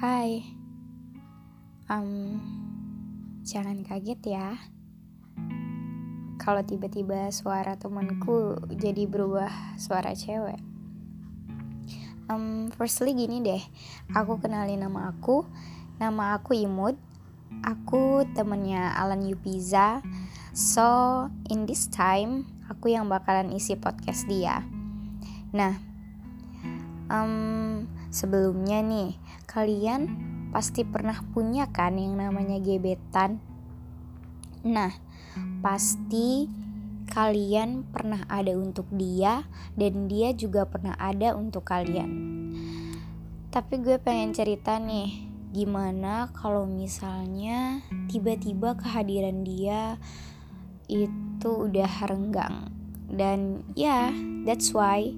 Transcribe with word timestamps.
Hai, 0.00 0.40
um, 1.92 2.40
jangan 3.44 3.84
kaget 3.84 4.32
ya. 4.32 4.56
Kalau 6.40 6.64
tiba-tiba 6.64 7.28
suara 7.28 7.76
temanku 7.76 8.56
jadi 8.80 9.04
berubah 9.04 9.52
suara 9.76 10.16
cewek. 10.16 10.56
Um, 12.32 12.72
firstly 12.72 13.12
gini 13.12 13.44
deh, 13.44 13.60
aku 14.16 14.40
kenalin 14.40 14.88
nama 14.88 15.12
aku. 15.12 15.44
Nama 16.00 16.40
aku 16.40 16.56
Imut. 16.56 16.96
Aku 17.60 18.24
temennya 18.32 18.96
Alan 18.96 19.20
Yupiza. 19.28 20.00
So, 20.56 21.28
in 21.52 21.68
this 21.68 21.92
time, 21.92 22.48
aku 22.72 22.88
yang 22.88 23.12
bakalan 23.12 23.52
isi 23.52 23.76
podcast 23.76 24.24
dia. 24.24 24.64
Nah, 25.52 25.76
um, 27.12 27.84
sebelumnya 28.08 28.80
nih, 28.80 29.12
kalian 29.50 30.14
pasti 30.54 30.86
pernah 30.86 31.18
punya 31.34 31.66
kan 31.74 31.98
yang 31.98 32.14
namanya 32.14 32.62
gebetan? 32.62 33.42
Nah, 34.62 34.94
pasti 35.58 36.46
kalian 37.10 37.82
pernah 37.90 38.22
ada 38.30 38.54
untuk 38.54 38.86
dia 38.94 39.42
dan 39.74 40.06
dia 40.06 40.30
juga 40.30 40.70
pernah 40.70 40.94
ada 40.94 41.34
untuk 41.34 41.66
kalian. 41.66 42.10
Tapi 43.50 43.82
gue 43.82 43.98
pengen 43.98 44.30
cerita 44.30 44.78
nih, 44.78 45.26
gimana 45.50 46.30
kalau 46.30 46.70
misalnya 46.70 47.82
tiba-tiba 48.06 48.78
kehadiran 48.78 49.42
dia 49.42 49.98
itu 50.86 51.50
udah 51.66 52.06
renggang. 52.06 52.70
Dan 53.10 53.66
ya, 53.74 54.14
yeah, 54.14 54.46
that's 54.46 54.70
why 54.70 55.10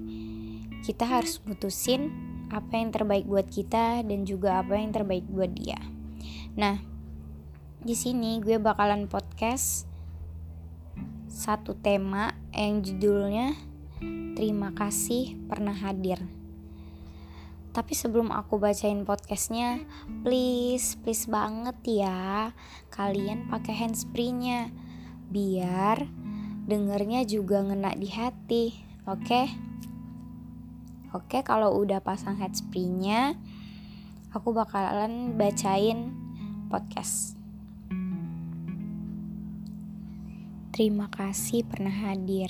kita 0.81 1.05
harus 1.05 1.37
putusin 1.37 2.09
apa 2.53 2.77
yang 2.77 2.93
terbaik 2.93 3.25
buat 3.25 3.49
kita 3.49 4.05
dan 4.05 4.29
juga 4.29 4.61
apa 4.61 4.77
yang 4.77 4.93
terbaik 4.93 5.25
buat 5.25 5.49
dia. 5.49 5.81
Nah, 6.53 6.77
di 7.81 7.97
sini 7.97 8.37
gue 8.37 8.61
bakalan 8.61 9.09
podcast 9.09 9.89
satu 11.25 11.73
tema 11.73 12.29
yang 12.53 12.85
judulnya 12.85 13.73
Terima 14.33 14.73
kasih 14.73 15.37
pernah 15.45 15.77
hadir. 15.77 16.17
Tapi 17.69 17.93
sebelum 17.93 18.33
aku 18.33 18.57
bacain 18.57 19.05
podcastnya, 19.05 19.85
please, 20.25 20.97
please 21.01 21.29
banget 21.29 22.01
ya, 22.01 22.49
kalian 22.89 23.45
pakai 23.49 23.77
handspree-nya, 23.77 24.73
biar 25.29 26.05
dengernya 26.65 27.25
juga 27.29 27.61
ngena 27.61 27.93
di 27.93 28.09
hati, 28.09 28.65
oke? 29.05 29.21
Okay? 29.21 29.72
Oke, 31.13 31.45
kalau 31.45 31.77
udah 31.77 32.01
pasang 32.01 32.41
handspree-nya, 32.41 33.37
aku 34.33 34.49
bakalan 34.49 35.37
bacain 35.37 36.09
podcast. 36.73 37.37
Terima 40.73 41.05
kasih 41.13 41.69
pernah 41.69 41.93
hadir. 41.93 42.49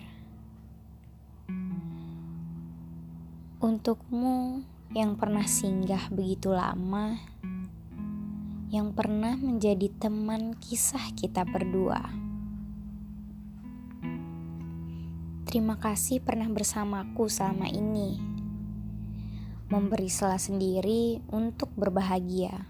Untukmu 3.60 4.64
yang 4.96 5.20
pernah 5.20 5.44
singgah 5.44 6.08
begitu 6.08 6.56
lama, 6.56 7.20
yang 8.72 8.96
pernah 8.96 9.36
menjadi 9.36 9.92
teman 10.00 10.56
kisah 10.56 11.12
kita 11.20 11.44
berdua. 11.44 12.00
Terima 15.52 15.76
kasih 15.76 16.24
pernah 16.24 16.48
bersamaku 16.48 17.28
selama 17.28 17.68
ini, 17.68 18.33
memberi 19.74 20.06
sela 20.06 20.38
sendiri 20.38 21.18
untuk 21.34 21.74
berbahagia, 21.74 22.70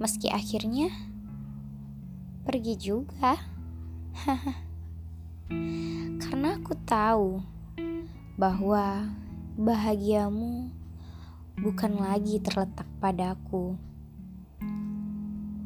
meski 0.00 0.32
akhirnya 0.32 0.88
pergi 2.40 2.74
juga. 2.80 3.36
Karena 6.24 6.56
aku 6.56 6.72
tahu 6.88 7.44
bahwa 8.40 9.12
bahagiamu 9.60 10.72
bukan 11.60 11.92
lagi 12.00 12.40
terletak 12.40 12.88
padaku. 12.96 13.76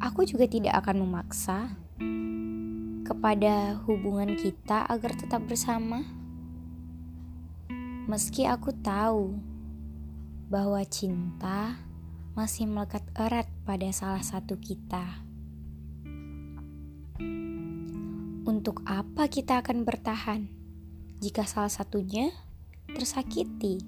Aku 0.03 0.27
juga 0.27 0.51
tidak 0.51 0.83
akan 0.83 1.07
memaksa 1.07 1.71
kepada 3.07 3.79
hubungan 3.87 4.35
kita 4.35 4.83
agar 4.91 5.15
tetap 5.15 5.47
bersama. 5.47 6.03
Meski 8.11 8.43
aku 8.43 8.75
tahu 8.83 9.54
bahwa 10.45 10.81
cinta 10.85 11.81
masih 12.37 12.69
melekat 12.69 13.01
erat 13.17 13.49
pada 13.65 13.89
salah 13.91 14.23
satu 14.23 14.55
kita. 14.61 15.25
Untuk 18.45 18.85
apa 18.85 19.25
kita 19.27 19.59
akan 19.65 19.81
bertahan 19.83 20.45
jika 21.19 21.43
salah 21.49 21.73
satunya 21.73 22.29
tersakiti. 22.93 23.81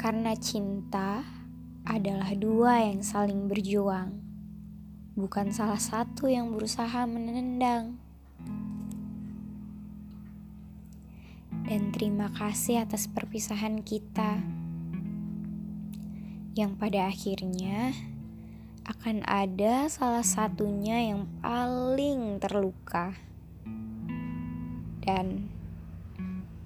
Karena 0.00 0.34
cinta 0.34 1.22
adalah 1.86 2.34
dua 2.34 2.88
yang 2.90 3.06
saling 3.06 3.46
berjuang, 3.46 4.18
bukan 5.14 5.54
salah 5.54 5.78
satu 5.78 6.26
yang 6.26 6.50
berusaha 6.50 7.06
menendang. 7.06 8.01
Dan 11.72 11.88
terima 11.88 12.28
kasih 12.28 12.84
atas 12.84 13.08
perpisahan 13.08 13.80
kita, 13.80 14.44
yang 16.52 16.76
pada 16.76 17.08
akhirnya 17.08 17.96
akan 18.84 19.24
ada 19.24 19.88
salah 19.88 20.20
satunya 20.20 21.00
yang 21.00 21.24
paling 21.40 22.36
terluka 22.44 23.16
dan 25.00 25.48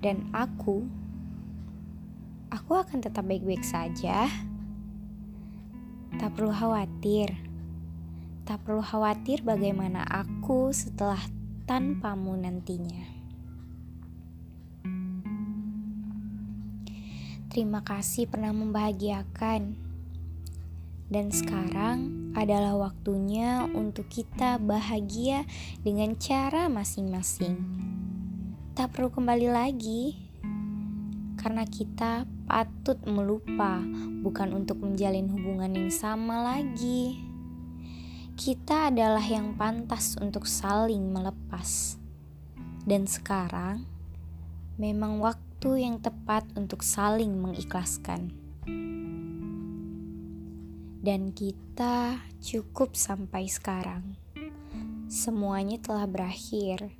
dan 0.02 0.26
aku 0.34 0.90
aku 2.50 2.74
akan 2.74 2.98
tetap 2.98 3.30
baik-baik 3.30 3.62
saja. 3.62 4.26
Tak 6.18 6.34
perlu 6.34 6.50
khawatir. 6.50 7.30
Tak 8.42 8.58
perlu 8.66 8.82
khawatir 8.82 9.46
bagaimana 9.46 10.02
aku 10.02 10.74
setelah 10.74 11.22
tanpamu 11.62 12.34
nantinya. 12.34 13.15
Terima 17.56 17.80
kasih 17.80 18.28
pernah 18.28 18.52
membahagiakan. 18.52 19.80
Dan 21.08 21.32
sekarang 21.32 22.28
adalah 22.36 22.76
waktunya 22.76 23.64
untuk 23.64 24.12
kita 24.12 24.60
bahagia 24.60 25.48
dengan 25.80 26.12
cara 26.20 26.68
masing-masing 26.68 27.56
tak 28.76 28.92
perlu 28.92 29.08
kembali 29.08 29.48
lagi 29.48 30.20
karena 31.40 31.64
kita 31.64 32.28
patut 32.44 33.00
melupa, 33.08 33.80
bukan 34.20 34.52
untuk 34.52 34.84
menjalin 34.84 35.32
hubungan 35.32 35.72
yang 35.72 35.88
sama 35.88 36.44
lagi. 36.44 37.24
Kita 38.36 38.92
adalah 38.92 39.24
yang 39.24 39.56
pantas 39.56 40.20
untuk 40.20 40.44
saling 40.44 41.08
melepas, 41.08 41.96
dan 42.84 43.08
sekarang 43.08 43.88
memang 44.76 45.24
waktu 45.56 45.88
yang 45.88 46.04
tepat 46.04 46.44
untuk 46.52 46.84
saling 46.84 47.32
mengikhlaskan. 47.40 48.28
Dan 51.00 51.32
kita 51.32 52.20
cukup 52.44 52.92
sampai 52.92 53.48
sekarang. 53.48 54.20
Semuanya 55.08 55.80
telah 55.80 56.04
berakhir 56.04 56.92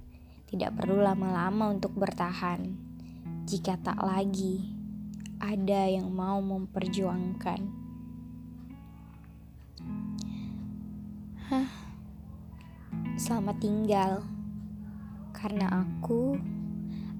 tidak 0.48 0.72
perlu 0.72 1.04
lama-lama 1.04 1.68
untuk 1.68 2.00
bertahan. 2.00 2.80
Jika 3.44 3.76
tak 3.76 4.00
lagi 4.00 4.72
ada 5.36 5.92
yang 5.92 6.09
mau 6.09 6.41
memperjuangkan. 6.41 7.60
Hah. 11.52 11.68
Selamat 13.20 13.60
tinggal. 13.60 14.24
Karena 15.36 15.84
aku 15.84 16.41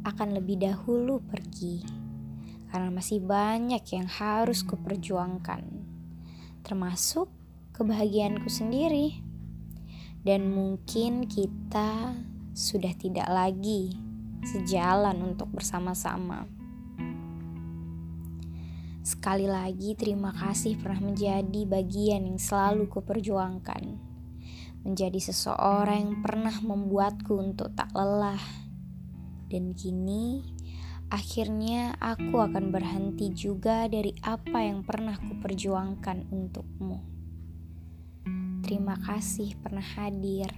akan 0.06 0.38
lebih 0.38 0.62
dahulu 0.62 1.18
pergi. 1.18 1.82
Karena 2.70 2.94
masih 2.94 3.18
banyak 3.26 3.82
yang 3.90 4.06
harus 4.06 4.62
kuperjuangkan. 4.62 5.66
Termasuk 6.62 7.26
kebahagiaanku 7.74 8.46
sendiri. 8.46 9.18
Dan 10.22 10.50
mungkin 10.54 11.26
kita 11.26 12.14
sudah 12.54 12.94
tidak 12.98 13.26
lagi 13.30 13.94
sejalan 14.46 15.34
untuk 15.34 15.50
bersama-sama. 15.50 16.46
Sekali 19.06 19.46
lagi, 19.46 19.94
terima 19.94 20.34
kasih 20.34 20.82
pernah 20.82 21.14
menjadi 21.14 21.62
bagian 21.62 22.26
yang 22.26 22.42
selalu 22.42 22.90
kuperjuangkan. 22.90 24.02
Menjadi 24.82 25.22
seseorang 25.22 26.10
yang 26.10 26.14
pernah 26.26 26.58
membuatku 26.58 27.38
untuk 27.38 27.70
tak 27.78 27.94
lelah. 27.94 28.65
Dan 29.46 29.78
kini, 29.78 30.43
akhirnya 31.06 31.94
aku 32.02 32.43
akan 32.43 32.75
berhenti 32.75 33.31
juga 33.31 33.87
dari 33.87 34.10
apa 34.26 34.66
yang 34.66 34.82
pernah 34.82 35.14
kuperjuangkan 35.14 36.31
untukmu. 36.34 36.98
Terima 38.66 38.98
kasih 38.98 39.54
pernah 39.62 39.84
hadir. 39.84 40.50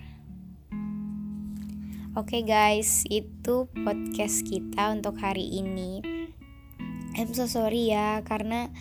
Oke 2.16 2.40
okay 2.40 2.42
guys, 2.42 3.04
itu 3.12 3.68
podcast 3.84 4.42
kita 4.48 4.96
untuk 4.96 5.20
hari 5.20 5.60
ini. 5.60 6.00
I'm 7.14 7.36
so 7.36 7.44
sorry 7.44 7.92
ya 7.92 8.24
karena 8.24 8.72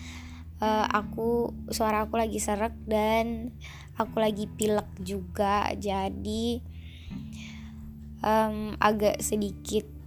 uh, 0.64 0.86
aku 0.88 1.52
suara 1.68 2.08
aku 2.08 2.16
lagi 2.16 2.40
serak 2.40 2.72
dan 2.86 3.52
aku 3.98 4.22
lagi 4.22 4.46
pilek 4.46 4.86
juga 5.02 5.74
jadi 5.74 6.62
um, 8.22 8.78
agak 8.78 9.18
sedikit 9.22 9.97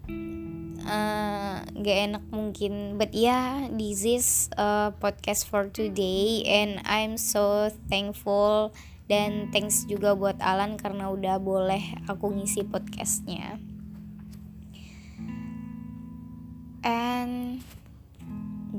uh, 0.91 1.63
enak 1.79 2.23
mungkin. 2.29 2.99
But 2.99 3.15
yeah 3.15 3.71
this 3.71 4.03
is 4.03 4.51
a 4.59 4.91
podcast 4.91 5.47
for 5.47 5.71
today 5.71 6.43
and 6.43 6.83
I'm 6.83 7.15
so 7.15 7.71
thankful 7.87 8.75
dan 9.07 9.51
thanks 9.51 9.87
juga 9.87 10.15
buat 10.15 10.39
Alan 10.39 10.75
karena 10.75 11.11
udah 11.11 11.39
boleh 11.39 11.99
aku 12.11 12.31
ngisi 12.35 12.67
podcastnya. 12.67 13.59
And 16.81 17.61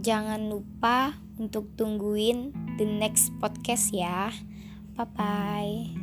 jangan 0.03 0.51
lupa 0.51 1.17
untuk 1.39 1.73
tungguin 1.79 2.53
the 2.77 2.85
next 2.89 3.33
podcast 3.41 3.93
ya. 3.93 4.33
Bye 4.93 5.09
bye 5.17 6.02